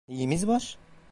[0.07, 0.77] Neyimiz var?